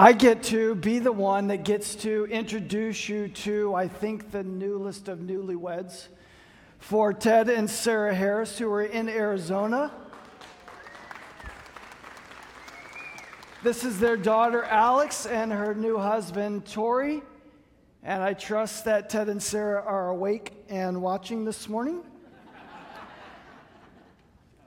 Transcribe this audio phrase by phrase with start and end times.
[0.00, 4.42] I get to be the one that gets to introduce you to, I think, the
[4.42, 6.08] newest of newlyweds
[6.78, 9.92] for Ted and Sarah Harris, who are in Arizona.
[13.62, 17.20] This is their daughter, Alex, and her new husband, Tori.
[18.02, 22.00] And I trust that Ted and Sarah are awake and watching this morning.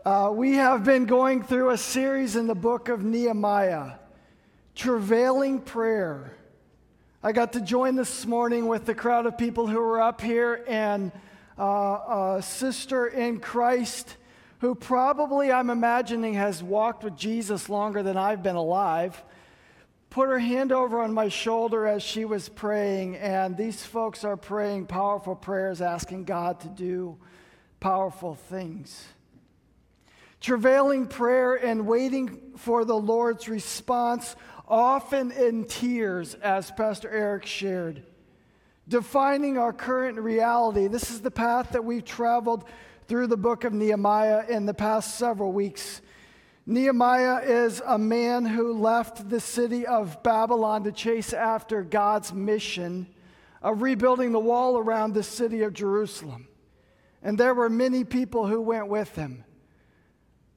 [0.06, 3.94] Uh, we have been going through a series in the book of Nehemiah,
[4.76, 6.36] Travailing Prayer.
[7.22, 10.66] I got to join this morning with the crowd of people who were up here,
[10.68, 11.12] and
[11.60, 14.18] uh, a sister in Christ
[14.62, 19.22] who probably, I'm imagining, has walked with Jesus longer than I've been alive,
[20.10, 23.18] put her hand over on my shoulder as she was praying.
[23.18, 27.18] And these folks are praying powerful prayers, asking God to do
[27.80, 29.06] powerful things.
[30.42, 34.36] Travailing prayer and waiting for the Lord's response,
[34.74, 38.02] often in tears, as Pastor Eric shared.
[38.88, 40.88] Defining our current reality.
[40.88, 42.66] This is the path that we've traveled
[43.08, 46.02] through the book of Nehemiah in the past several weeks.
[46.66, 53.06] Nehemiah is a man who left the city of Babylon to chase after God's mission
[53.62, 56.48] of rebuilding the wall around the city of Jerusalem.
[57.22, 59.44] And there were many people who went with him.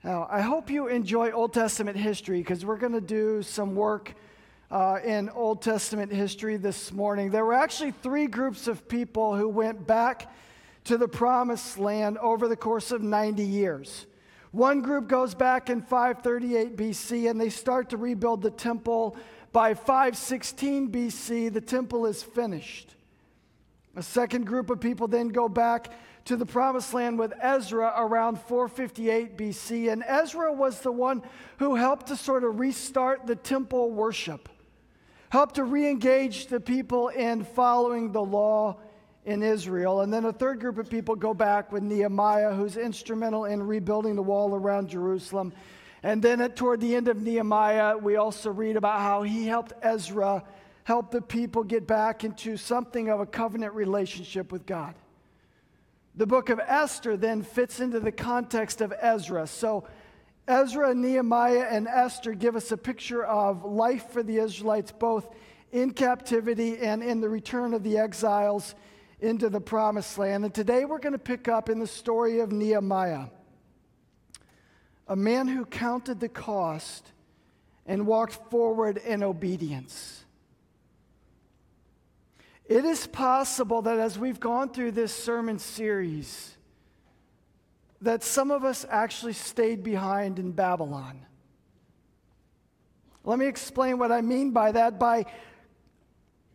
[0.07, 4.15] Now, I hope you enjoy Old Testament history because we're going to do some work
[4.71, 7.31] uh, in Old Testament history this morning.
[7.31, 10.33] There were actually three groups of people who went back
[10.85, 14.07] to the promised land over the course of 90 years.
[14.53, 19.17] One group goes back in 538 BC and they start to rebuild the temple.
[19.51, 22.95] By 516 BC, the temple is finished.
[23.97, 25.91] A second group of people then go back
[26.27, 29.91] to the promised land with Ezra around 458 BC.
[29.93, 31.23] And Ezra was the one
[31.59, 34.49] who helped to sort of restart the temple worship,
[35.31, 38.77] helped to re engage the people in following the law
[39.25, 40.01] in Israel.
[40.01, 44.17] And then a third group of people go back with Nehemiah, who's instrumental in rebuilding
[44.17, 45.53] the wall around Jerusalem.
[46.03, 49.73] And then at, toward the end of Nehemiah, we also read about how he helped
[49.83, 50.45] Ezra
[50.85, 54.95] help the people get back into something of a covenant relationship with God.
[56.17, 59.47] The book of Esther then fits into the context of Ezra.
[59.47, 59.87] So,
[60.49, 65.29] Ezra, Nehemiah, and Esther give us a picture of life for the Israelites, both
[65.73, 68.75] in captivity and in the return of the exiles
[69.21, 70.45] into the promised land.
[70.45, 73.27] And today we're going to pick up in the story of Nehemiah,
[75.09, 77.13] a man who counted the cost
[77.85, 80.26] and walked forward in obedience.
[82.69, 86.57] It is possible that as we've gone through this sermon series,
[88.01, 91.25] that some of us actually stayed behind in Babylon.
[93.25, 94.99] Let me explain what I mean by that.
[94.99, 95.27] By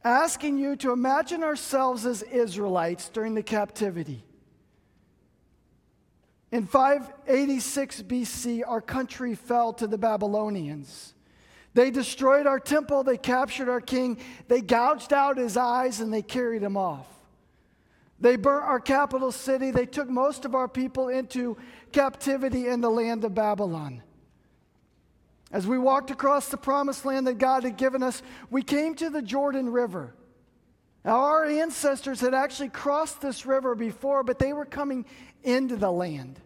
[0.03, 4.23] asking you to imagine ourselves as Israelites during the captivity.
[6.51, 11.13] In 586 BC, our country fell to the Babylonians.
[11.73, 14.17] They destroyed our temple, they captured our king,
[14.47, 17.07] they gouged out his eyes, and they carried him off.
[18.19, 21.57] They burnt our capital city, they took most of our people into
[21.91, 24.03] captivity in the land of Babylon.
[25.51, 29.09] As we walked across the promised land that God had given us, we came to
[29.09, 30.13] the Jordan River.
[31.03, 35.05] Now, our ancestors had actually crossed this river before, but they were coming
[35.43, 36.39] into the land.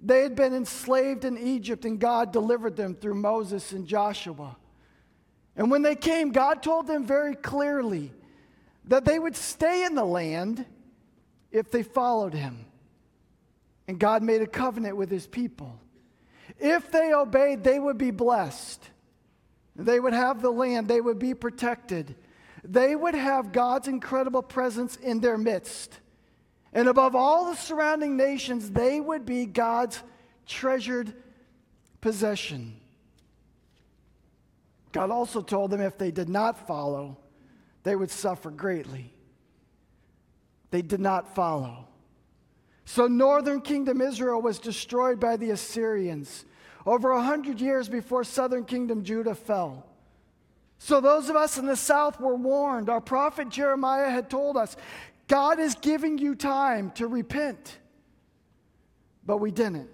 [0.00, 4.56] They had been enslaved in Egypt, and God delivered them through Moses and Joshua.
[5.56, 8.12] And when they came, God told them very clearly
[8.84, 10.64] that they would stay in the land
[11.50, 12.64] if they followed him.
[13.88, 15.80] And God made a covenant with his people.
[16.58, 18.88] If they obeyed, they would be blessed.
[19.74, 22.14] They would have the land, they would be protected.
[22.64, 26.00] They would have God's incredible presence in their midst.
[26.78, 30.00] And above all the surrounding nations, they would be God's
[30.46, 31.12] treasured
[32.00, 32.76] possession.
[34.92, 37.18] God also told them if they did not follow,
[37.82, 39.12] they would suffer greatly.
[40.70, 41.88] They did not follow.
[42.84, 46.44] So, northern kingdom Israel was destroyed by the Assyrians
[46.86, 49.84] over a hundred years before southern kingdom Judah fell.
[50.78, 52.88] So, those of us in the south were warned.
[52.88, 54.76] Our prophet Jeremiah had told us
[55.28, 57.78] God is giving you time to repent.
[59.24, 59.90] But we didn't.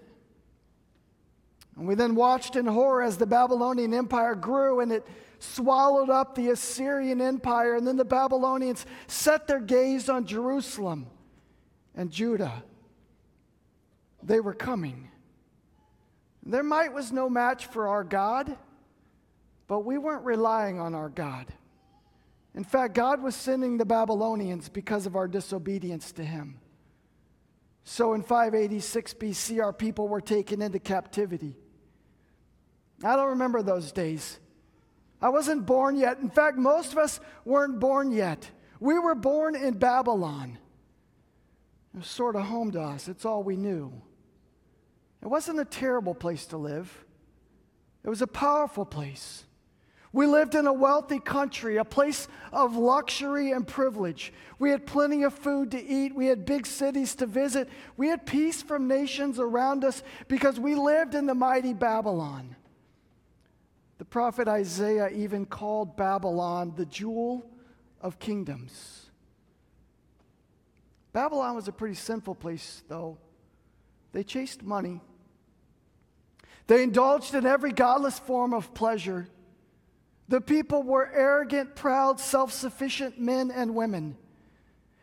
[1.77, 5.05] And we then watched in horror as the Babylonian Empire grew and it
[5.39, 7.75] swallowed up the Assyrian Empire.
[7.75, 11.07] And then the Babylonians set their gaze on Jerusalem
[11.93, 12.63] and Judah
[14.25, 15.09] they were coming.
[16.43, 18.57] Their might was no match for our God,
[19.67, 21.47] But we weren't relying on our God.
[22.55, 26.59] In fact, God was sending the Babylonians because of our disobedience to Him.
[27.83, 31.55] So in 586 BC, our people were taken into captivity.
[33.03, 34.39] I don't remember those days.
[35.21, 36.19] I wasn't born yet.
[36.19, 38.49] In fact, most of us weren't born yet.
[38.79, 40.57] We were born in Babylon.
[41.93, 43.93] It was sort of home to us, it's all we knew.
[45.21, 47.05] It wasn't a terrible place to live,
[48.03, 49.44] it was a powerful place.
[50.15, 54.31] We lived in a wealthy country, a place of luxury and privilege.
[54.59, 56.15] We had plenty of food to eat.
[56.15, 57.67] We had big cities to visit.
[57.97, 62.55] We had peace from nations around us because we lived in the mighty Babylon.
[63.97, 67.45] The prophet Isaiah even called Babylon the jewel
[67.99, 69.07] of kingdoms.
[71.11, 73.17] Babylon was a pretty sinful place, though.
[74.13, 75.01] They chased money,
[76.67, 79.27] they indulged in every godless form of pleasure.
[80.27, 84.17] The people were arrogant, proud, self sufficient men and women.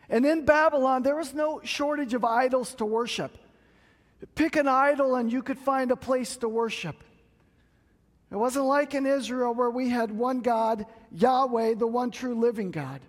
[0.09, 3.37] And in Babylon, there was no shortage of idols to worship.
[4.35, 6.97] Pick an idol and you could find a place to worship.
[8.31, 12.71] It wasn't like in Israel where we had one God, Yahweh, the one true living
[12.71, 13.01] God.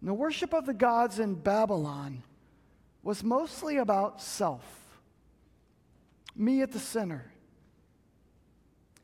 [0.00, 2.22] And the worship of the gods in Babylon
[3.02, 4.64] was mostly about self,
[6.34, 7.31] me at the center.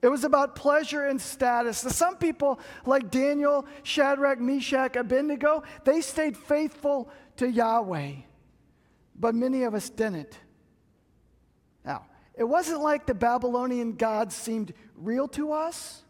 [0.00, 1.78] It was about pleasure and status.
[1.78, 8.12] Some people, like Daniel, Shadrach, Meshach, Abednego, they stayed faithful to Yahweh,
[9.18, 10.38] but many of us didn't.
[11.84, 16.04] Now, it wasn't like the Babylonian gods seemed real to us.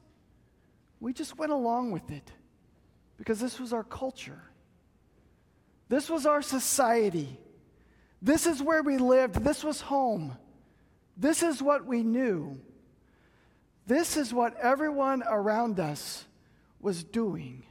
[1.00, 2.31] We just went along with it
[3.17, 4.43] because this was our culture.
[5.88, 7.41] This was our society.
[8.20, 9.37] This is where we lived.
[9.37, 10.37] This was home.
[11.17, 12.61] This is what we knew.
[13.88, 16.26] This is what everyone around us
[16.79, 17.62] was doing.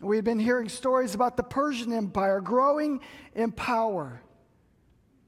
[0.00, 3.00] We had been hearing stories about the Persian Empire growing
[3.34, 4.22] in power.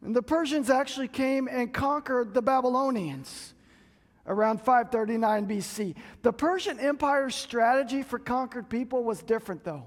[0.00, 3.52] And the Persians actually came and conquered the Babylonians
[4.28, 5.94] around 539 BC.
[6.22, 9.86] The Persian Empire's strategy for conquered people was different, though.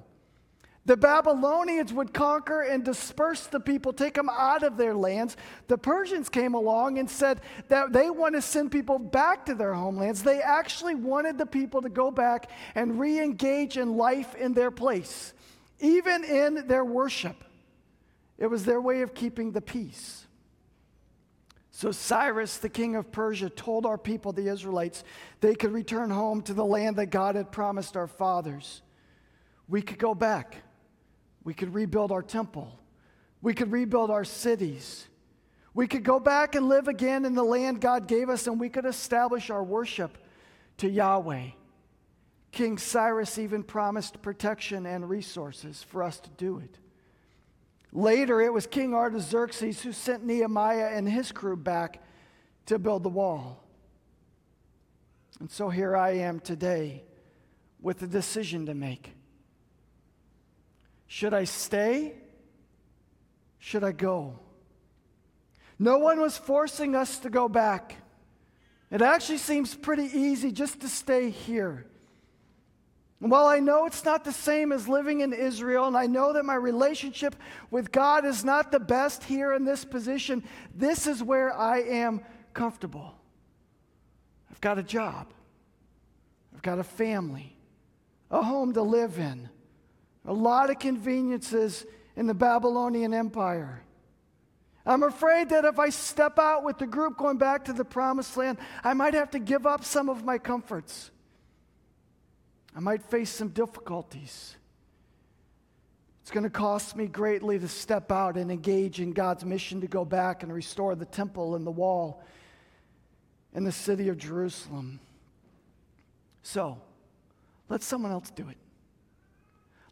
[0.86, 5.38] The Babylonians would conquer and disperse the people, take them out of their lands.
[5.68, 9.76] The Persians came along and said that they want to send people back to their
[9.76, 10.24] homelands.
[10.24, 14.72] They actually wanted the people to go back and re engage in life in their
[14.72, 15.34] place,
[15.80, 17.44] even in their worship.
[18.40, 20.26] It was their way of keeping the peace.
[21.70, 25.04] So Cyrus, the king of Persia, told our people, the Israelites,
[25.42, 28.82] they could return home to the land that God had promised our fathers.
[29.70, 30.58] We could go back.
[31.44, 32.80] We could rebuild our temple.
[33.42, 35.08] We could rebuild our cities.
[35.74, 38.70] We could go back and live again in the land God gave us, and we
[38.70, 40.18] could establish our worship
[40.78, 41.48] to Yahweh.
[42.52, 46.78] King Cyrus even promised protection and resources for us to do it.
[47.94, 52.04] Later, it was King Artaxerxes who sent Nehemiah and his crew back
[52.66, 53.64] to build the wall.
[55.40, 57.04] And so here I am today
[57.82, 59.14] with a decision to make.
[61.12, 62.14] Should I stay?
[63.60, 64.40] Should I go?
[65.78, 67.98] No one was forcing us to go back.
[68.90, 71.86] It actually seems pretty easy just to stay here.
[73.20, 76.32] And while I know it's not the same as living in Israel, and I know
[76.32, 77.36] that my relationship
[77.72, 82.22] with God is not the best here in this position, this is where I am
[82.54, 83.16] comfortable.
[84.50, 85.28] I've got a job,
[86.56, 87.58] I've got a family,
[88.32, 89.50] a home to live in,
[90.26, 91.86] a lot of conveniences
[92.16, 93.84] in the Babylonian Empire.
[94.86, 98.36] I'm afraid that if I step out with the group going back to the promised
[98.36, 101.12] land, I might have to give up some of my comforts.
[102.76, 104.56] I might face some difficulties.
[106.22, 109.88] It's going to cost me greatly to step out and engage in God's mission to
[109.88, 112.24] go back and restore the temple and the wall
[113.54, 115.00] in the city of Jerusalem.
[116.44, 116.82] So,
[117.70, 118.58] let someone else do it.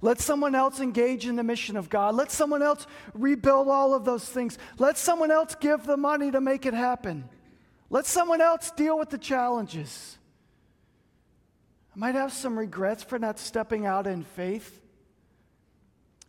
[0.01, 2.15] Let someone else engage in the mission of God.
[2.15, 4.58] Let someone else rebuild all of those things.
[4.77, 7.27] Let someone else give the money to make it happen.
[7.89, 10.18] Let someone else deal with the challenges.
[11.94, 14.79] I might have some regrets for not stepping out in faith,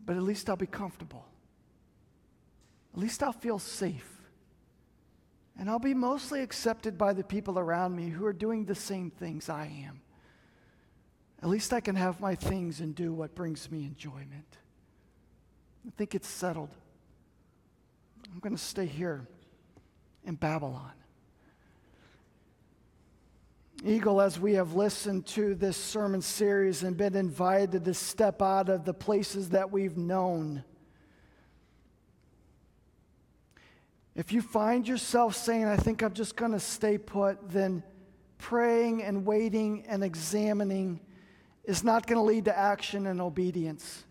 [0.04, 1.24] but at least I'll be comfortable.
[2.92, 4.16] At least I'll feel safe.
[5.56, 9.10] And I'll be mostly accepted by the people around me who are doing the same
[9.10, 10.00] things I am.
[11.42, 14.58] At least I can have my things and do what brings me enjoyment.
[15.86, 16.74] I think it's settled.
[18.32, 19.26] I'm going to stay here
[20.24, 20.92] in Babylon.
[23.82, 28.68] Eagle, as we have listened to this sermon series and been invited to step out
[28.68, 30.62] of the places that we've known,
[34.14, 37.82] if you find yourself saying, I think I'm just going to stay put, then
[38.36, 41.00] praying and waiting and examining
[41.64, 44.04] is not going to lead to action and obedience.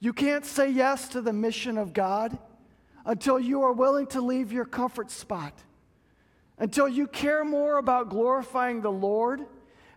[0.00, 2.36] You can't say yes to the mission of God
[3.04, 5.52] until you are willing to leave your comfort spot,
[6.58, 9.46] until you care more about glorifying the Lord,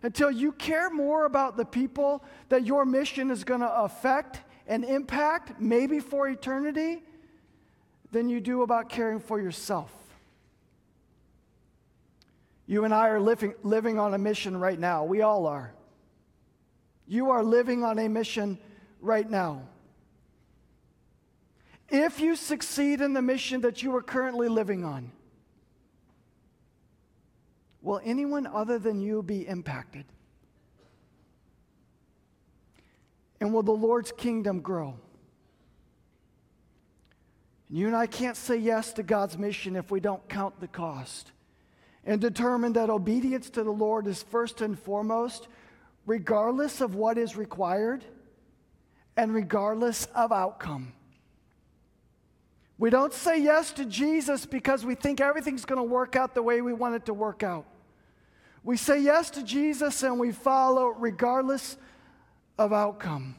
[0.02, 4.84] until you care more about the people that your mission is going to affect and
[4.84, 7.02] impact, maybe for eternity,
[8.12, 9.92] than you do about caring for yourself.
[12.66, 15.04] You and I are living, living on a mission right now.
[15.04, 15.74] We all are.
[17.10, 18.56] You are living on a mission
[19.00, 19.62] right now.
[21.88, 25.10] If you succeed in the mission that you are currently living on,
[27.82, 30.04] will anyone other than you be impacted?
[33.40, 34.94] And will the Lord's kingdom grow?
[37.68, 41.32] You and I can't say yes to God's mission if we don't count the cost
[42.04, 45.48] and determine that obedience to the Lord is first and foremost,
[46.06, 48.04] regardless of what is required
[49.16, 50.92] and regardless of outcome.
[52.78, 56.42] We don't say yes to Jesus because we think everything's going to work out the
[56.42, 57.66] way we want it to work out.
[58.64, 61.76] We say yes to Jesus and we follow regardless
[62.58, 63.36] of outcome.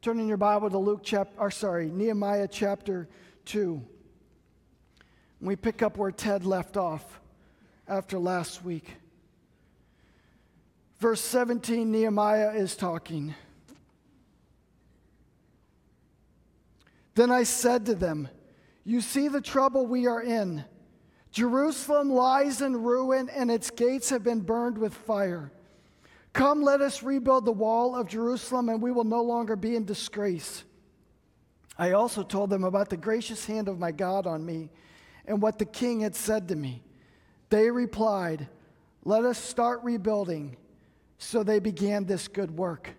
[0.00, 3.08] Turn in your Bible to Luke chapter, or sorry, Nehemiah chapter
[3.46, 3.82] 2.
[5.40, 7.20] We pick up where Ted left off
[7.88, 8.96] after last week.
[11.04, 13.34] Verse 17, Nehemiah is talking.
[17.14, 18.26] Then I said to them,
[18.84, 20.64] You see the trouble we are in.
[21.30, 25.52] Jerusalem lies in ruin, and its gates have been burned with fire.
[26.32, 29.84] Come, let us rebuild the wall of Jerusalem, and we will no longer be in
[29.84, 30.64] disgrace.
[31.76, 34.70] I also told them about the gracious hand of my God on me
[35.26, 36.82] and what the king had said to me.
[37.50, 38.48] They replied,
[39.04, 40.56] Let us start rebuilding.
[41.18, 42.90] So they began this good work.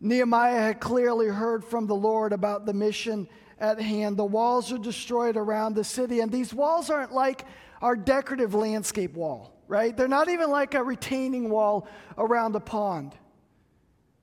[0.00, 4.16] Nehemiah had clearly heard from the Lord about the mission at hand.
[4.16, 7.44] The walls are destroyed around the city, and these walls aren't like
[7.82, 9.96] our decorative landscape wall, right?
[9.96, 13.16] They're not even like a retaining wall around a pond.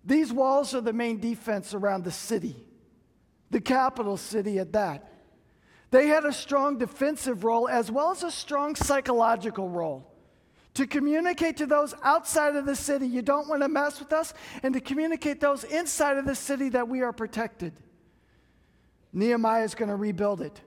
[0.05, 2.55] These walls are the main defense around the city,
[3.49, 5.11] the capital city at that.
[5.91, 10.14] They had a strong defensive role as well as a strong psychological role
[10.75, 14.33] to communicate to those outside of the city, you don't want to mess with us,
[14.61, 17.73] and to communicate those inside of the city that we are protected.
[19.11, 20.61] Nehemiah is going to rebuild it.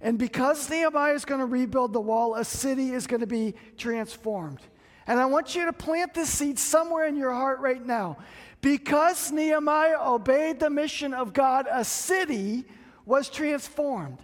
[0.00, 3.54] And because Nehemiah is going to rebuild the wall, a city is going to be
[3.76, 4.60] transformed.
[5.08, 8.18] And I want you to plant this seed somewhere in your heart right now.
[8.60, 12.64] Because Nehemiah obeyed the mission of God, a city
[13.04, 14.18] was transformed.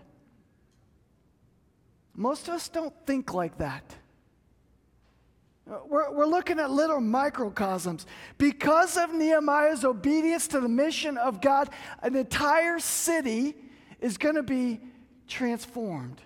[2.15, 3.97] Most of us don't think like that.
[5.67, 8.07] We're, we're looking at little microcosms.
[8.37, 11.71] Because of Nehemiah's obedience to the mission of God,
[12.03, 13.57] an entire city
[14.01, 14.81] is going to be
[15.27, 16.21] transformed.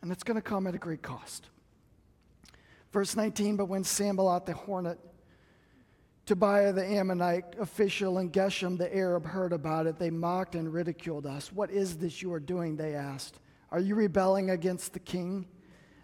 [0.00, 1.46] And it's going to come at a great cost.
[2.90, 4.96] Verse 19 But when Sanballat the Horonite,
[6.24, 11.26] Tobiah the Ammonite official, and Geshem the Arab heard about it, they mocked and ridiculed
[11.26, 11.52] us.
[11.52, 12.76] What is this you are doing?
[12.76, 13.40] They asked.
[13.70, 15.46] Are you rebelling against the king?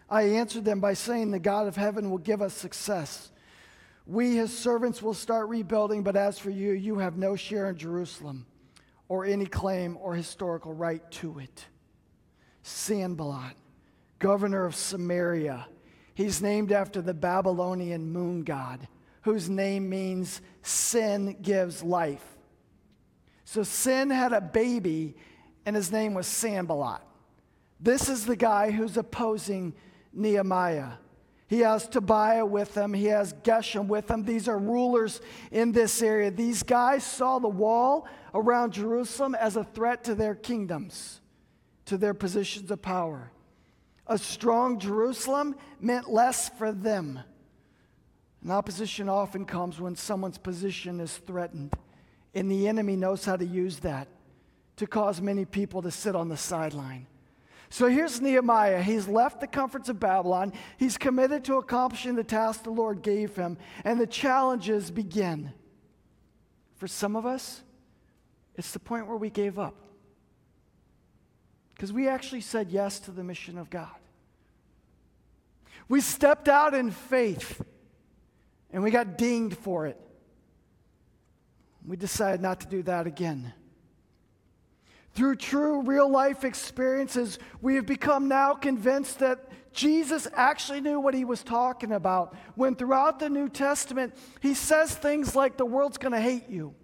[0.08, 3.30] I answered them by saying, The God of heaven will give us success.
[4.06, 7.76] We, his servants, will start rebuilding, but as for you, you have no share in
[7.76, 8.46] Jerusalem
[9.08, 11.66] or any claim or historical right to it.
[12.62, 13.54] Sanballat,
[14.18, 15.66] governor of Samaria,
[16.14, 18.86] he's named after the Babylonian moon god,
[19.22, 22.24] whose name means sin gives life.
[23.44, 25.16] So sin had a baby,
[25.64, 27.02] and his name was Sanballat.
[27.80, 29.74] This is the guy who's opposing
[30.16, 30.92] Nehemiah.
[31.48, 32.92] He has Tobiah with him.
[32.92, 34.24] He has Geshem with him.
[34.24, 35.20] These are rulers
[35.52, 36.30] in this area.
[36.30, 41.20] These guys saw the wall around Jerusalem as a threat to their kingdoms,
[41.84, 43.30] to their positions of power.
[44.08, 47.20] A strong Jerusalem meant less for them.
[48.42, 51.74] And opposition often comes when someone's position is threatened.
[52.34, 54.08] And the enemy knows how to use that
[54.76, 57.06] to cause many people to sit on the sideline.
[57.68, 58.82] So here's Nehemiah.
[58.82, 60.52] He's left the comforts of Babylon.
[60.76, 65.52] He's committed to accomplishing the task the Lord gave him, and the challenges begin.
[66.76, 67.62] For some of us,
[68.54, 69.74] it's the point where we gave up.
[71.74, 73.88] Because we actually said yes to the mission of God.
[75.88, 77.62] We stepped out in faith
[78.72, 80.00] and we got dinged for it.
[81.86, 83.52] We decided not to do that again.
[85.16, 91.14] Through true real life experiences, we have become now convinced that Jesus actually knew what
[91.14, 95.96] he was talking about when throughout the New Testament he says things like, The world's
[95.96, 96.74] going to hate you.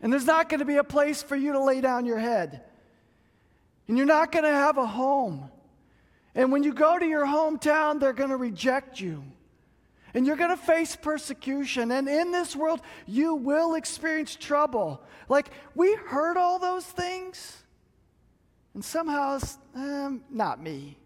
[0.00, 2.62] And there's not going to be a place for you to lay down your head.
[3.86, 5.50] And you're not going to have a home.
[6.34, 9.24] And when you go to your hometown, they're going to reject you.
[10.14, 11.90] And you're going to face persecution.
[11.90, 15.02] And in this world, you will experience trouble.
[15.28, 17.62] Like, we heard all those things.
[18.74, 19.38] And somehow,
[19.74, 20.96] um, not me.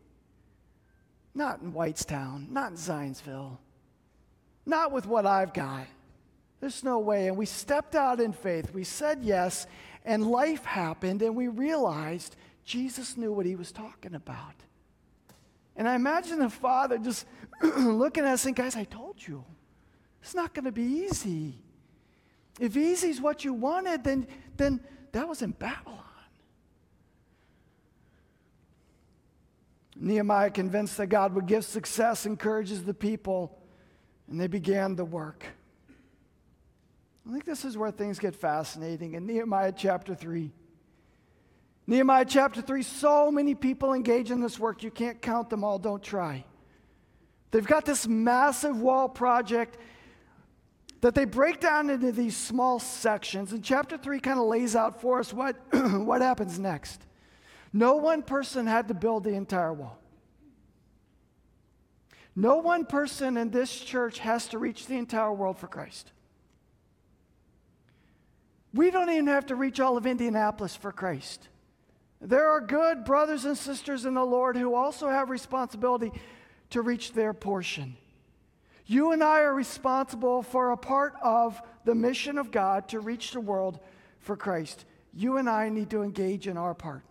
[1.34, 2.50] Not in Whitestown.
[2.50, 3.58] Not in Zionsville.
[4.66, 5.86] Not with what I've got.
[6.60, 7.28] There's no way.
[7.28, 8.72] And we stepped out in faith.
[8.72, 9.66] We said yes.
[10.04, 11.20] And life happened.
[11.22, 14.54] And we realized Jesus knew what he was talking about.
[15.76, 17.26] And I imagine the father just
[17.62, 19.44] looking at us saying, Guys, I told you,
[20.22, 21.58] it's not going to be easy.
[22.60, 24.26] If easy is what you wanted, then,
[24.56, 24.80] then
[25.12, 26.00] that was in Babylon.
[29.96, 33.58] Nehemiah, convinced that God would give success, encourages the people,
[34.28, 35.44] and they began the work.
[37.26, 39.14] I think this is where things get fascinating.
[39.14, 40.52] In Nehemiah chapter 3,
[41.86, 45.78] Nehemiah chapter 3, so many people engage in this work, you can't count them all,
[45.78, 46.44] don't try.
[47.50, 49.76] They've got this massive wall project
[51.02, 53.52] that they break down into these small sections.
[53.52, 57.02] And chapter 3 kind of lays out for us what, what happens next.
[57.74, 59.98] No one person had to build the entire wall.
[62.34, 66.10] No one person in this church has to reach the entire world for Christ.
[68.72, 71.48] We don't even have to reach all of Indianapolis for Christ.
[72.24, 76.10] There are good brothers and sisters in the Lord who also have responsibility
[76.70, 77.98] to reach their portion.
[78.86, 83.32] You and I are responsible for a part of the mission of God to reach
[83.32, 83.78] the world
[84.20, 84.86] for Christ.
[85.12, 87.02] You and I need to engage in our part.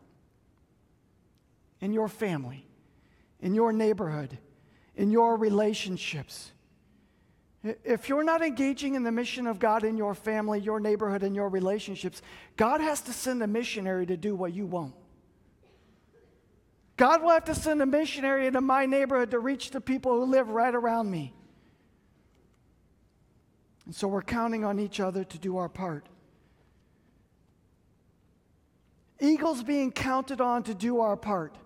[1.80, 2.66] In your family,
[3.40, 4.40] in your neighborhood,
[4.96, 6.52] in your relationships.
[7.84, 11.36] If you're not engaging in the mission of God in your family, your neighborhood, and
[11.36, 12.22] your relationships,
[12.58, 14.96] God has to send a missionary to do what you won't.
[16.96, 20.26] God will have to send a missionary into my neighborhood to reach the people who
[20.26, 21.34] live right around me.
[23.86, 26.08] And so we're counting on each other to do our part.
[29.20, 31.58] Eagles being counted on to do our part.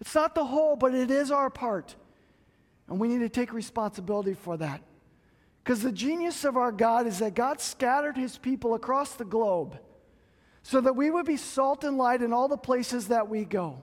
[0.00, 1.94] It's not the whole, but it is our part.
[2.88, 4.82] And we need to take responsibility for that.
[5.62, 9.78] Because the genius of our God is that God scattered his people across the globe
[10.62, 13.82] so that we would be salt and light in all the places that we go.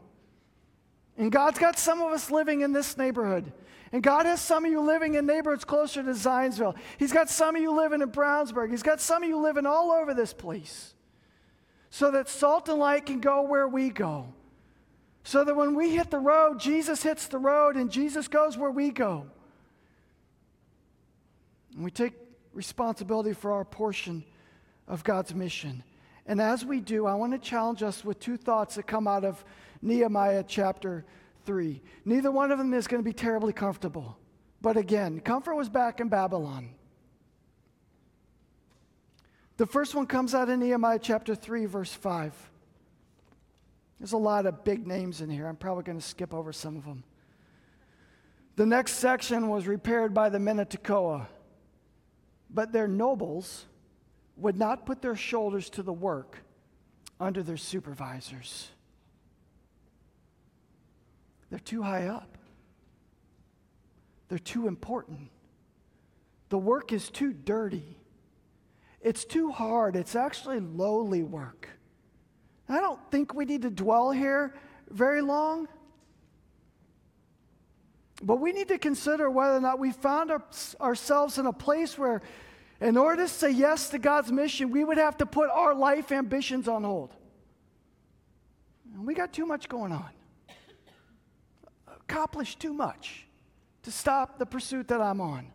[1.18, 3.52] And God's got some of us living in this neighborhood.
[3.92, 6.76] And God has some of you living in neighborhoods closer to Zionsville.
[6.98, 8.70] He's got some of you living in Brownsburg.
[8.72, 10.94] He's got some of you living all over this place.
[11.90, 14.34] So that salt and light can go where we go.
[15.24, 18.70] So that when we hit the road, Jesus hits the road and Jesus goes where
[18.70, 19.28] we go.
[21.74, 22.14] And we take
[22.54, 24.24] responsibility for our portion
[24.88, 25.84] of God's mission.
[26.26, 29.24] And as we do, I want to challenge us with two thoughts that come out
[29.24, 29.44] of
[29.86, 31.06] Nehemiah chapter
[31.46, 31.82] 3.
[32.06, 34.18] Neither one of them is going to be terribly comfortable.
[34.60, 36.72] But again, comfort was back in Babylon.
[39.58, 42.34] The first one comes out in Nehemiah chapter 3, verse 5.
[44.00, 45.46] There's a lot of big names in here.
[45.48, 47.04] I'm probably going to skip over some of them.
[48.56, 51.28] The next section was repaired by the men of Tekoa,
[52.50, 53.66] but their nobles
[54.36, 56.40] would not put their shoulders to the work
[57.20, 58.70] under their supervisors.
[61.50, 62.38] They're too high up,
[64.30, 65.30] they're too important.
[66.50, 67.98] The work is too dirty.
[69.02, 69.96] It's too hard.
[69.96, 71.70] It's actually lowly work.
[72.68, 74.54] I don't think we need to dwell here
[74.90, 75.68] very long.
[78.24, 80.44] But we need to consider whether or not we found our,
[80.80, 82.22] ourselves in a place where,
[82.80, 86.12] in order to say yes to God's mission, we would have to put our life
[86.12, 87.14] ambitions on hold.
[88.94, 90.10] And we got too much going on
[92.08, 93.28] accomplished too much
[93.84, 95.48] to stop the pursuit that I'm on.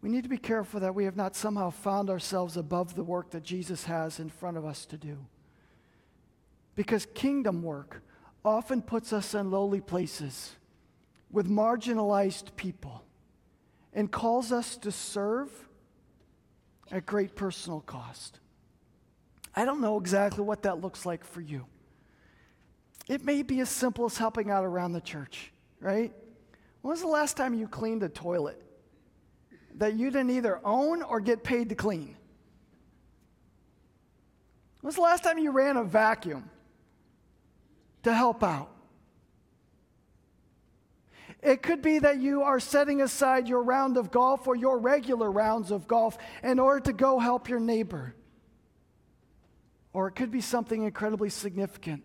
[0.00, 3.30] We need to be careful that we have not somehow found ourselves above the work
[3.30, 5.18] that Jesus has in front of us to do.
[6.76, 8.02] Because kingdom work
[8.44, 10.52] often puts us in lowly places
[11.30, 13.02] with marginalized people
[13.92, 15.50] and calls us to serve
[16.90, 18.38] at great personal cost.
[19.56, 21.66] I don't know exactly what that looks like for you.
[23.08, 26.12] It may be as simple as helping out around the church, right?
[26.82, 28.62] When was the last time you cleaned a toilet
[29.76, 32.16] that you didn't either own or get paid to clean?
[34.80, 36.50] When was the last time you ran a vacuum
[38.02, 38.70] to help out?
[41.42, 45.30] It could be that you are setting aside your round of golf or your regular
[45.30, 48.14] rounds of golf in order to go help your neighbor.
[49.92, 52.02] Or it could be something incredibly significant,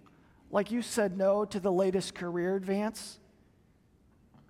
[0.54, 3.18] like you said no to the latest career advance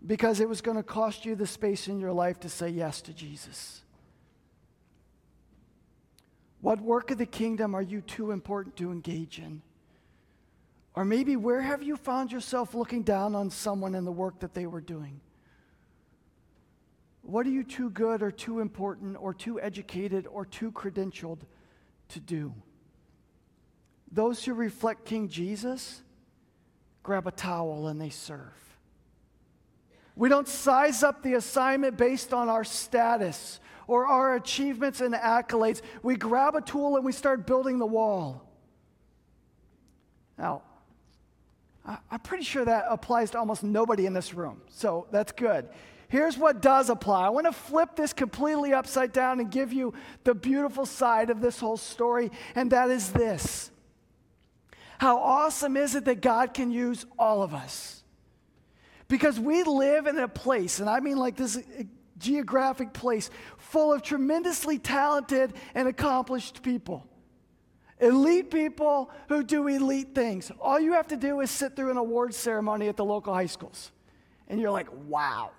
[0.05, 3.01] because it was going to cost you the space in your life to say yes
[3.01, 3.83] to Jesus.
[6.59, 9.61] What work of the kingdom are you too important to engage in?
[10.93, 14.53] Or maybe where have you found yourself looking down on someone in the work that
[14.53, 15.21] they were doing?
[17.21, 21.39] What are you too good or too important or too educated or too credentialed
[22.09, 22.53] to do?
[24.13, 26.03] Those who reflect King Jesus
[27.01, 28.53] grab a towel and they serve.
[30.15, 35.81] We don't size up the assignment based on our status or our achievements and accolades.
[36.03, 38.47] We grab a tool and we start building the wall.
[40.37, 40.61] Now,
[41.85, 45.67] I'm pretty sure that applies to almost nobody in this room, so that's good.
[46.07, 47.25] Here's what does apply.
[47.25, 51.41] I want to flip this completely upside down and give you the beautiful side of
[51.41, 53.71] this whole story, and that is this.
[54.97, 58.03] How awesome is it that God can use all of us?
[59.07, 61.83] Because we live in a place, and I mean like this uh,
[62.17, 67.05] geographic place, full of tremendously talented and accomplished people.
[67.99, 70.51] Elite people who do elite things.
[70.59, 73.45] All you have to do is sit through an awards ceremony at the local high
[73.45, 73.91] schools.
[74.47, 75.51] And you're like, wow,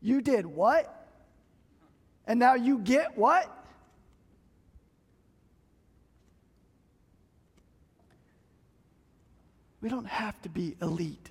[0.00, 1.08] you did what?
[2.26, 3.52] And now you get what?
[9.86, 11.30] We don't have to be elite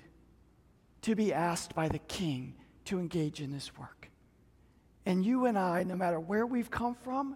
[1.02, 2.54] to be asked by the king
[2.86, 4.10] to engage in this work.
[5.06, 7.36] And you and I, no matter where we've come from,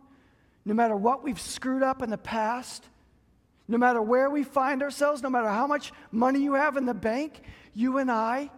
[0.64, 2.86] no matter what we've screwed up in the past,
[3.68, 6.94] no matter where we find ourselves, no matter how much money you have in the
[6.94, 7.42] bank,
[7.74, 8.50] you and I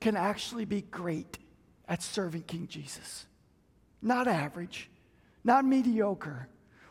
[0.00, 1.38] can actually be great
[1.88, 3.24] at serving King Jesus.
[4.02, 4.90] Not average,
[5.42, 6.48] not mediocre.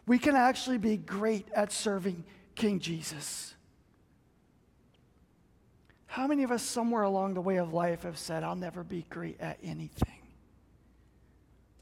[0.07, 2.23] We can actually be great at serving
[2.55, 3.52] King Jesus.
[6.13, 9.03] How many of us, somewhere along the way of life, have said, I'll never be
[9.09, 10.21] great at anything?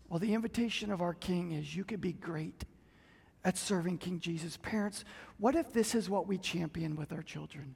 [0.07, 2.63] Well, the invitation of our King is you can be great
[3.43, 4.55] at serving King Jesus.
[4.55, 5.03] Parents,
[5.37, 7.75] what if this is what we champion with our children?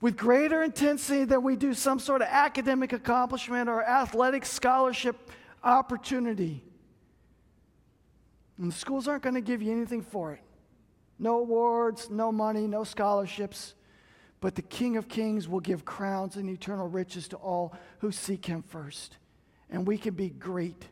[0.00, 5.30] With greater intensity than we do some sort of academic accomplishment or athletic scholarship
[5.62, 6.64] opportunity.
[8.56, 10.40] And the schools aren't going to give you anything for it.
[11.18, 13.74] No awards, no money, no scholarships.
[14.42, 18.44] But the King of Kings will give crowns and eternal riches to all who seek
[18.44, 19.16] him first
[19.72, 20.86] and we can be great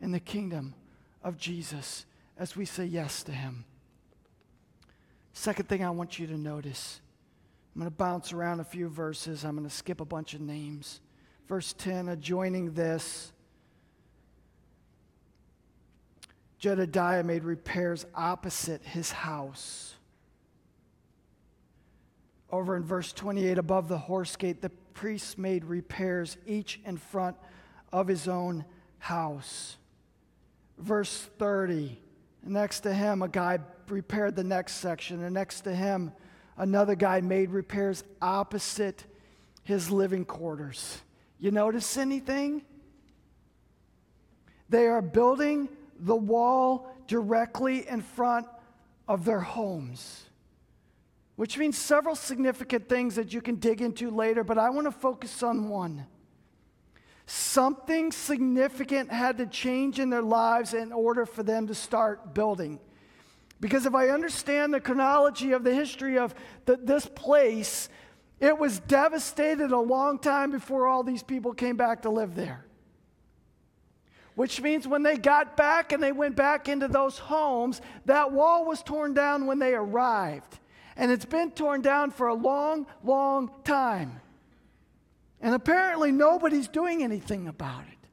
[0.00, 0.74] in the kingdom
[1.22, 2.04] of Jesus
[2.36, 3.64] as we say yes to him.
[5.32, 7.00] Second thing I want you to notice
[7.74, 10.40] I'm going to bounce around a few verses, I'm going to skip a bunch of
[10.40, 11.00] names.
[11.48, 13.32] Verse 10, adjoining this,
[16.60, 19.93] Jedediah made repairs opposite his house.
[22.54, 27.36] Over in verse 28, above the horse gate, the priests made repairs, each in front
[27.92, 28.64] of his own
[28.98, 29.76] house.
[30.78, 31.98] Verse 30
[32.44, 36.12] next to him, a guy repaired the next section, and next to him,
[36.56, 39.04] another guy made repairs opposite
[39.64, 41.00] his living quarters.
[41.40, 42.62] You notice anything?
[44.68, 48.46] They are building the wall directly in front
[49.08, 50.26] of their homes,
[51.36, 54.92] which means several significant things that you can dig into later, but I want to
[54.92, 56.06] focus on one.
[57.26, 62.78] Something significant had to change in their lives in order for them to start building.
[63.60, 66.34] Because if I understand the chronology of the history of
[66.66, 67.88] the, this place,
[68.38, 72.66] it was devastated a long time before all these people came back to live there.
[74.34, 78.66] Which means when they got back and they went back into those homes, that wall
[78.66, 80.58] was torn down when they arrived.
[80.96, 84.20] And it's been torn down for a long, long time.
[85.40, 88.08] And apparently, nobody's doing anything about it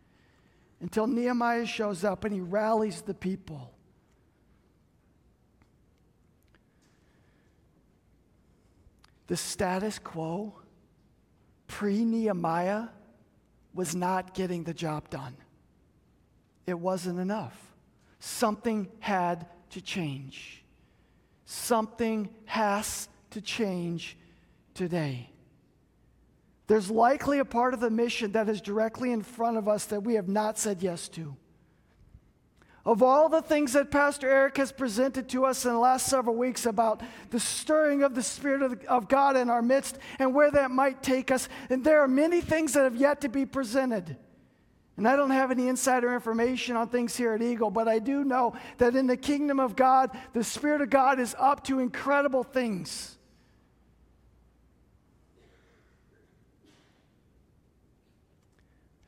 [0.82, 3.72] until Nehemiah shows up and he rallies the people.
[9.28, 10.56] The status quo
[11.68, 12.88] pre Nehemiah
[13.74, 15.38] was not getting the job done.
[16.68, 17.58] It wasn't enough.
[18.20, 20.61] something had to change.
[21.52, 24.16] Something has to change
[24.74, 25.30] today.
[26.68, 30.02] There's likely a part of the mission that is directly in front of us that
[30.02, 31.36] we have not said yes to.
[32.86, 36.38] Of all the things that Pastor Eric has presented to us in the last several
[36.38, 40.72] weeks about the stirring of the Spirit of, God in our midst and where that
[40.72, 44.16] might take us, and there are many things that have yet to be presented.
[45.02, 48.24] And I don't have any insider information on things here at Eagle, but I do
[48.24, 52.44] know that in the kingdom of God, the Spirit of God is up to incredible
[52.44, 53.18] things.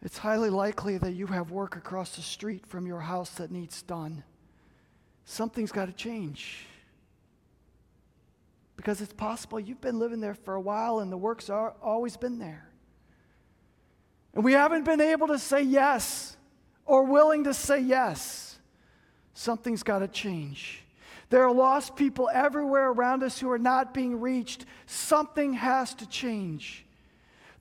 [0.01, 3.83] it's highly likely that you have work across the street from your house that needs
[3.83, 4.23] done.
[5.25, 6.65] Something's got to change.
[8.77, 12.39] Because it's possible you've been living there for a while and the work's always been
[12.39, 12.72] there.
[14.33, 16.37] And we haven't been able to say yes
[16.85, 18.57] or willing to say yes.
[19.33, 20.83] Something's got to change.
[21.29, 24.65] There are lost people everywhere around us who are not being reached.
[24.85, 26.85] Something has to change.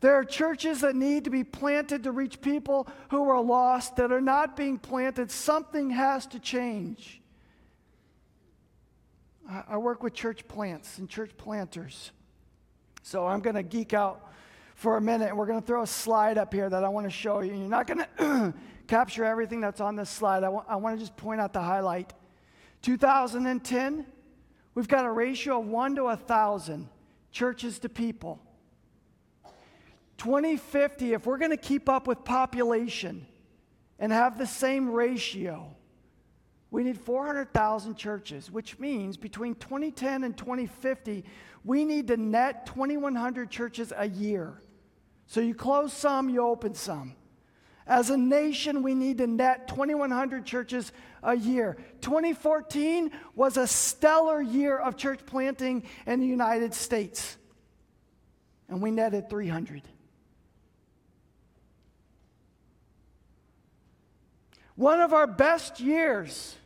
[0.00, 4.10] There are churches that need to be planted to reach people who are lost that
[4.10, 5.30] are not being planted.
[5.30, 7.20] Something has to change.
[9.68, 12.10] I work with church plants and church planters.
[13.02, 14.31] So I'm going to geek out
[14.82, 17.06] for a minute and we're going to throw a slide up here that I want
[17.06, 17.54] to show you.
[17.54, 18.54] You're not going to
[18.88, 20.38] capture everything that's on this slide.
[20.38, 22.12] I, w- I want to just point out the highlight.
[22.82, 24.04] 2010,
[24.74, 26.88] we've got a ratio of 1 to 1,000
[27.30, 28.42] churches to people.
[30.18, 33.24] 2050, if we're going to keep up with population
[34.00, 35.76] and have the same ratio,
[36.72, 41.24] we need 400,000 churches, which means between 2010 and 2050,
[41.62, 44.60] we need to net 2,100 churches a year.
[45.32, 47.14] So you close some, you open some.
[47.86, 50.92] As a nation, we need to net 2,100 churches
[51.22, 51.78] a year.
[52.02, 57.38] 2014 was a stellar year of church planting in the United States,
[58.68, 59.80] and we netted 300.
[64.74, 66.56] One of our best years,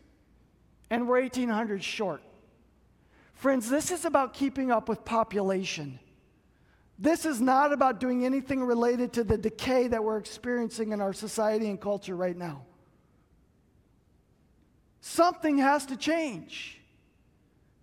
[0.91, 2.21] and we're 1,800 short.
[3.33, 6.01] Friends, this is about keeping up with population.
[6.99, 11.13] This is not about doing anything related to the decay that we're experiencing in our
[11.13, 12.63] society and culture right now.
[15.01, 16.81] Something has to change.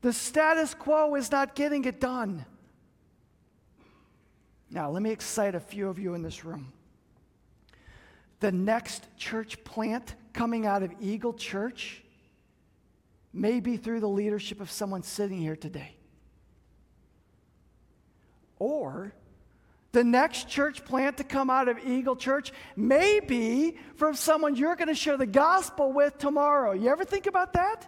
[0.02, 2.46] The status quo is not getting it done.
[4.70, 6.74] Now, let me excite a few of you in this room
[8.44, 12.04] the next church plant coming out of Eagle Church
[13.32, 15.96] may be through the leadership of someone sitting here today.
[18.84, 19.14] Or
[19.94, 24.76] the next church plant to come out of Eagle Church may be from someone you're
[24.76, 26.74] going to share the gospel with tomorrow.
[26.74, 27.88] You ever think about that?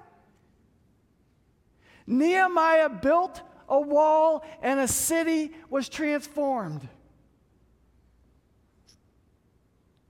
[2.07, 6.87] Nehemiah built a wall and a city was transformed.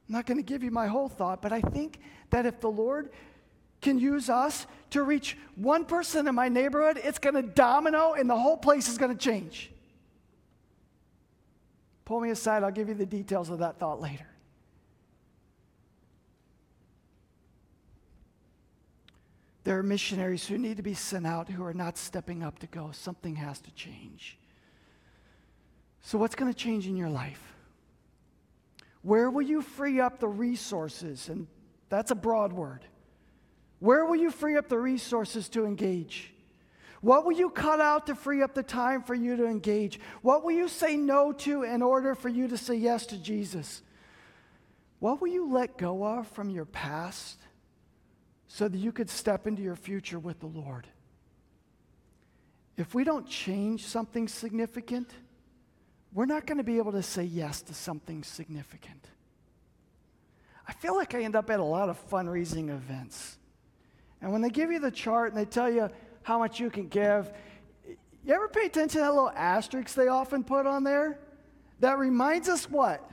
[0.07, 2.69] I'm not going to give you my whole thought, but I think that if the
[2.69, 3.09] Lord
[3.81, 8.29] can use us to reach one person in my neighborhood, it's going to domino and
[8.29, 9.71] the whole place is going to change.
[12.05, 14.27] Pull me aside, I'll give you the details of that thought later.
[19.63, 22.67] There are missionaries who need to be sent out who are not stepping up to
[22.67, 22.91] go.
[22.93, 24.37] Something has to change.
[26.01, 27.41] So, what's going to change in your life?
[29.01, 31.29] Where will you free up the resources?
[31.29, 31.47] And
[31.89, 32.85] that's a broad word.
[33.79, 36.34] Where will you free up the resources to engage?
[37.05, 39.99] What will you cut out to free up the time for you to engage?
[40.23, 43.83] What will you say no to in order for you to say yes to Jesus?
[44.97, 47.37] What will you let go of from your past
[48.47, 50.87] so that you could step into your future with the Lord?
[52.75, 55.11] If we don't change something significant,
[56.11, 59.09] we're not going to be able to say yes to something significant.
[60.67, 63.37] I feel like I end up at a lot of fundraising events.
[64.23, 65.91] And when they give you the chart and they tell you
[66.25, 67.31] how much you can give,
[68.23, 71.19] you ever pay attention to that little asterisk they often put on there?
[71.79, 73.07] That reminds us what?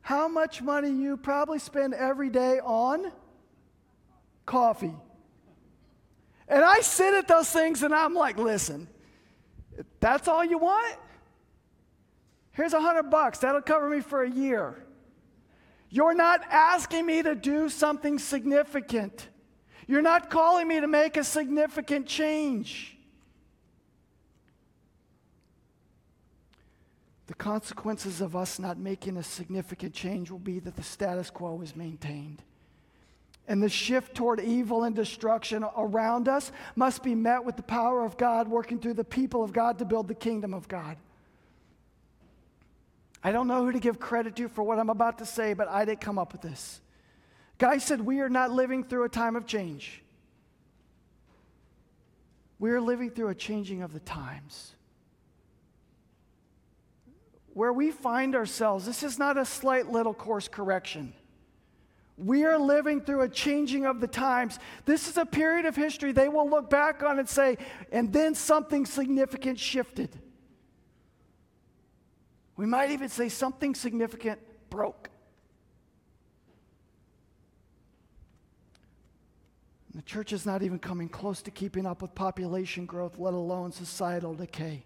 [0.00, 3.10] How much money you probably spend every day on
[4.46, 4.94] coffee.
[6.48, 8.88] And I sit at those things and I'm like, listen,
[10.00, 10.96] that's all you want?
[12.52, 13.38] Here's a hundred bucks.
[13.38, 14.84] That'll cover me for a year.
[15.88, 19.28] You're not asking me to do something significant.
[19.86, 22.96] You're not calling me to make a significant change.
[27.26, 31.60] The consequences of us not making a significant change will be that the status quo
[31.62, 32.42] is maintained.
[33.46, 38.04] And the shift toward evil and destruction around us must be met with the power
[38.04, 40.96] of God working through the people of God to build the kingdom of God.
[43.22, 45.68] I don't know who to give credit to for what I'm about to say, but
[45.68, 46.80] I didn't come up with this.
[47.58, 50.02] Guy said, We are not living through a time of change.
[52.58, 54.74] We are living through a changing of the times.
[57.52, 61.12] Where we find ourselves, this is not a slight little course correction.
[62.16, 64.58] We are living through a changing of the times.
[64.84, 67.58] This is a period of history they will look back on and say,
[67.90, 70.10] and then something significant shifted.
[72.56, 74.40] We might even say something significant
[74.70, 75.10] broke.
[79.94, 83.70] The church is not even coming close to keeping up with population growth, let alone
[83.70, 84.84] societal decay,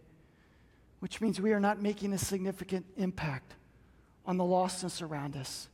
[1.01, 3.55] which means we are not making a significant impact
[4.27, 5.69] on the lostness around us.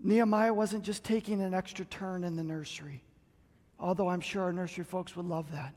[0.00, 3.02] Nehemiah wasn't just taking an extra turn in the nursery,
[3.80, 5.74] although I'm sure our nursery folks would love that.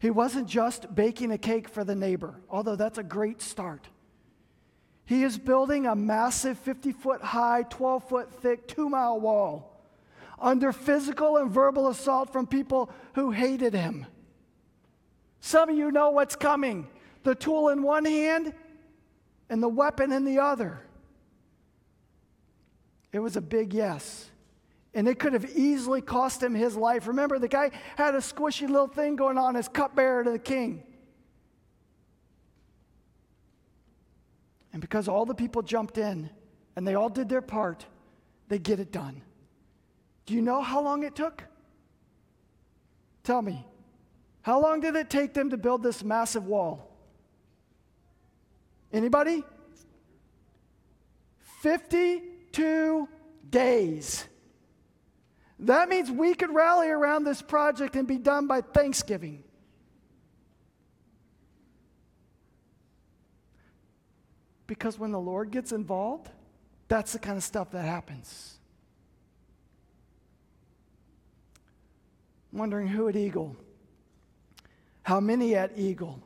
[0.00, 3.88] He wasn't just baking a cake for the neighbor, although that's a great start.
[5.06, 9.71] He is building a massive 50 foot high, 12 foot thick, two mile wall
[10.42, 14.06] under physical and verbal assault from people who hated him.
[15.40, 16.88] Some of you know what's coming
[17.22, 18.52] the tool in one hand
[19.48, 20.80] and the weapon in the other.
[23.12, 24.28] It was a big yes.
[24.94, 27.06] And it could have easily cost him his life.
[27.06, 30.82] Remember, the guy had a squishy little thing going on as cupbearer to the king.
[34.72, 36.28] And because all the people jumped in
[36.76, 37.86] and they all did their part,
[38.48, 39.22] they get it done.
[40.26, 41.42] Do you know how long it took?
[43.24, 43.66] Tell me.
[44.42, 46.90] How long did it take them to build this massive wall?
[48.92, 49.44] Anybody?
[51.60, 53.08] 52
[53.48, 54.26] days.
[55.60, 59.44] That means we could rally around this project and be done by Thanksgiving.
[64.66, 66.30] Because when the Lord gets involved,
[66.88, 68.58] that's the kind of stuff that happens.
[72.52, 73.56] Wondering who at Eagle,
[75.02, 76.20] how many at Eagle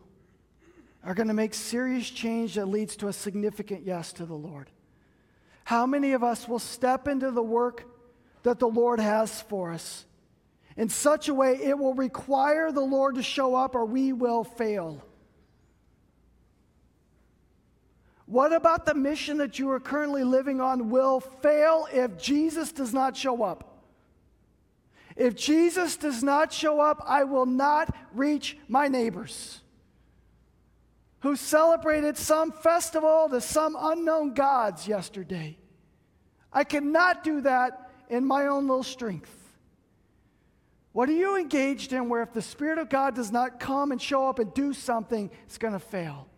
[1.04, 4.70] are going to make serious change that leads to a significant yes to the Lord?
[5.64, 7.84] How many of us will step into the work
[8.42, 10.04] that the Lord has for us
[10.76, 14.44] in such a way it will require the Lord to show up or we will
[14.44, 15.02] fail?
[18.26, 22.92] What about the mission that you are currently living on will fail if Jesus does
[22.92, 23.75] not show up?
[25.16, 29.60] If Jesus does not show up, I will not reach my neighbors
[31.20, 35.56] who celebrated some festival to some unknown gods yesterday.
[36.52, 39.32] I cannot do that in my own little strength.
[40.92, 44.00] What are you engaged in where if the Spirit of God does not come and
[44.00, 46.28] show up and do something, it's going to fail?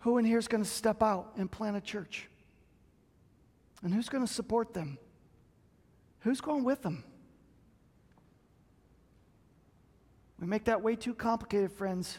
[0.00, 2.28] Who in here is going to step out and plant a church?
[3.82, 4.98] And who's going to support them?
[6.24, 7.04] Who's going with them?
[10.40, 12.18] We make that way too complicated, friends.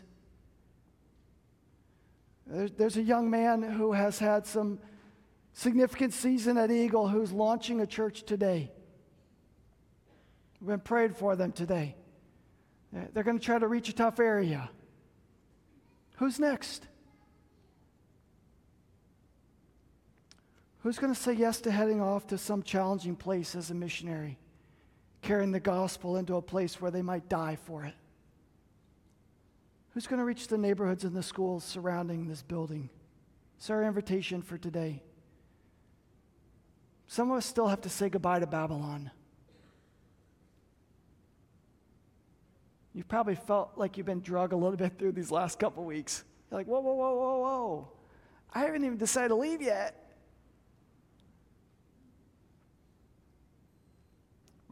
[2.45, 4.77] There's a young man who has had some
[5.53, 8.71] significant season at Eagle who's launching a church today.
[10.61, 11.95] We've been praying for them today.
[13.13, 14.69] They're going to try to reach a tough area.
[16.17, 16.85] Who's next?
[20.85, 24.37] Who's going to say yes to heading off to some challenging place as a missionary,
[25.23, 27.95] carrying the gospel into a place where they might die for it?
[29.89, 32.91] Who's going to reach the neighborhoods and the schools surrounding this building?
[33.57, 35.01] It's our invitation for today.
[37.07, 39.09] Some of us still have to say goodbye to Babylon.
[42.93, 46.23] You've probably felt like you've been drug a little bit through these last couple weeks.
[46.51, 47.91] You're like, whoa, whoa, whoa, whoa, whoa.
[48.53, 50.03] I haven't even decided to leave yet.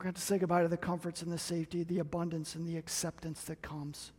[0.04, 2.68] We're going to, to say goodbye to the comforts and the safety, the abundance and
[2.68, 4.12] the acceptance that comes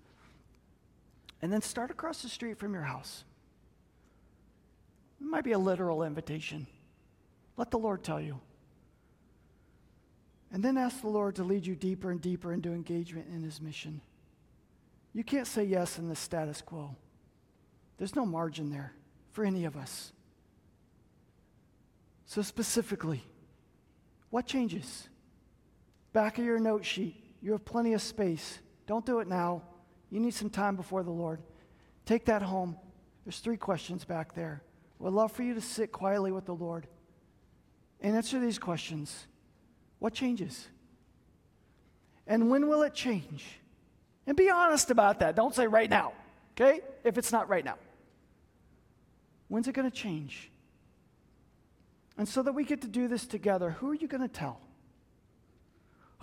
[1.42, 3.22] and then start across the street from your house.
[5.20, 6.66] It might be a literal invitation.
[7.58, 8.40] Let the Lord tell you.
[10.50, 13.60] And then ask the Lord to lead you deeper and deeper into engagement in His
[13.60, 14.00] mission.
[15.12, 16.96] You can't say yes in the status quo,
[17.98, 18.94] there's no margin there
[19.32, 20.14] for any of us.
[22.24, 23.22] So, specifically,
[24.30, 25.10] what changes?
[26.14, 28.60] Back of your note sheet, you have plenty of space.
[28.86, 29.62] Don't do it now.
[30.10, 31.42] You need some time before the Lord.
[32.06, 32.76] Take that home.
[33.26, 34.62] There's three questions back there.
[35.00, 36.86] We'd love for you to sit quietly with the Lord
[38.00, 39.26] and answer these questions
[39.98, 40.68] What changes?
[42.26, 43.44] And when will it change?
[44.26, 45.34] And be honest about that.
[45.34, 46.12] Don't say right now,
[46.52, 46.80] okay?
[47.02, 47.76] If it's not right now.
[49.48, 50.50] When's it going to change?
[52.16, 54.60] And so that we get to do this together, who are you going to tell?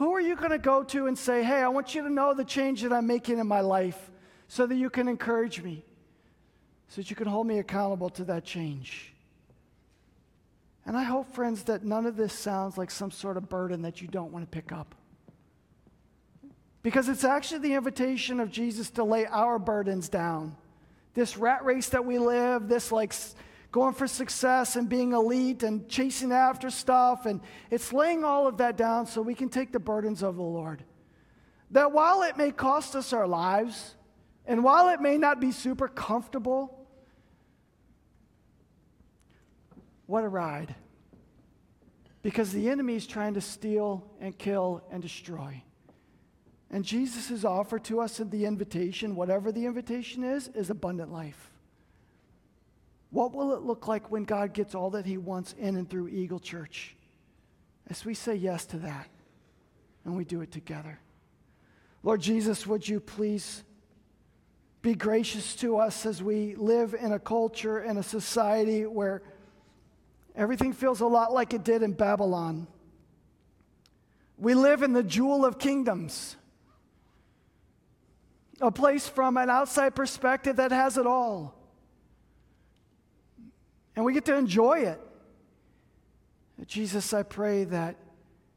[0.02, 2.34] Who are you going to go to and say, hey, I want you to know
[2.34, 4.10] the change that I'm making in my life
[4.48, 5.86] so that you can encourage me,
[6.88, 9.14] so that you can hold me accountable to that change?
[10.88, 14.02] And I hope, friends, that none of this sounds like some sort of burden that
[14.02, 14.96] you don't want to pick up.
[16.82, 20.56] Because it's actually the invitation of Jesus to lay our burdens down.
[21.14, 23.14] This rat race that we live, this like
[23.72, 28.58] going for success and being elite and chasing after stuff, and it's laying all of
[28.58, 30.84] that down so we can take the burdens of the Lord.
[31.72, 33.96] That while it may cost us our lives,
[34.46, 36.86] and while it may not be super comfortable,
[40.06, 40.76] what a ride.
[42.22, 45.64] Because the enemy is trying to steal and kill and destroy.
[46.70, 51.51] And Jesus' offer to us in the invitation, whatever the invitation is, is abundant life.
[53.12, 56.08] What will it look like when God gets all that He wants in and through
[56.08, 56.96] Eagle Church?
[57.90, 59.10] As we say yes to that
[60.06, 61.00] and we do it together.
[62.04, 63.64] Lord Jesus, would you please
[64.82, 69.22] be gracious to us as we live in a culture and a society where
[70.36, 72.66] everything feels a lot like it did in Babylon.
[74.38, 76.36] We live in the jewel of kingdoms
[78.60, 81.56] a place from an outside perspective that has it all.
[83.96, 85.00] And we get to enjoy it.
[86.68, 87.96] Jesus, I pray that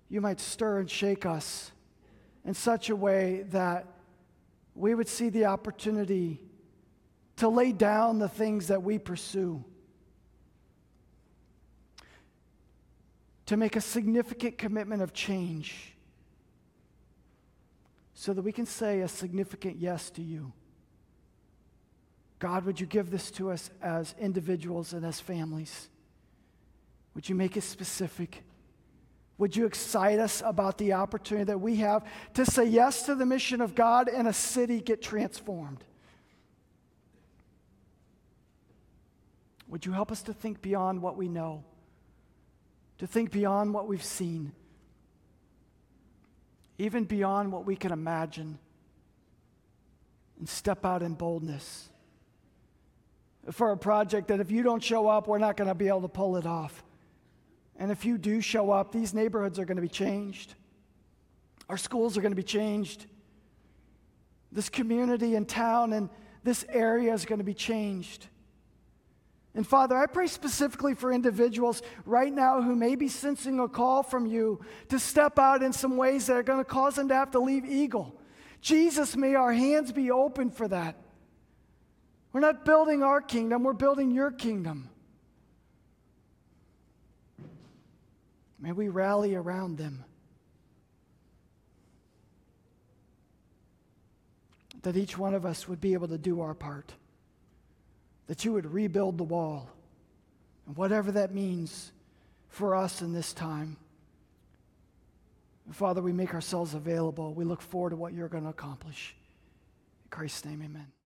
[0.08, 1.72] you might stir and shake us
[2.44, 3.86] in such a way that
[4.74, 6.40] we would see the opportunity
[7.36, 9.64] to lay down the things that we pursue,
[13.46, 15.94] to make a significant commitment of change
[18.14, 20.52] so that we can say a significant yes to you.
[22.44, 25.88] God, would you give this to us as individuals and as families?
[27.14, 28.44] Would you make it specific?
[29.38, 33.24] Would you excite us about the opportunity that we have to say yes to the
[33.24, 35.82] mission of God and a city get transformed?
[39.68, 41.64] Would you help us to think beyond what we know,
[42.98, 44.52] to think beyond what we've seen?
[46.76, 48.58] even beyond what we can imagine,
[50.40, 51.88] and step out in boldness
[53.52, 56.02] for a project that if you don't show up, we're not going to be able
[56.02, 56.82] to pull it off.
[57.76, 60.54] And if you do show up, these neighborhoods are going to be changed.
[61.68, 63.06] Our schools are going to be changed.
[64.52, 66.08] This community and town and
[66.44, 68.28] this area is going to be changed.
[69.54, 74.02] And Father, I pray specifically for individuals right now who may be sensing a call
[74.02, 77.14] from you to step out in some ways that are going to cause them to
[77.14, 78.20] have to leave Eagle.
[78.60, 80.96] Jesus, may our hands be open for that.
[82.34, 84.90] We're not building our kingdom, we're building your kingdom.
[88.58, 90.04] May we rally around them.
[94.82, 96.92] That each one of us would be able to do our part
[98.26, 99.68] that you would rebuild the wall.
[100.66, 101.92] And whatever that means
[102.48, 103.76] for us in this time.
[105.72, 107.34] Father, we make ourselves available.
[107.34, 109.14] We look forward to what you're going to accomplish.
[110.04, 110.94] In Christ's name, amen.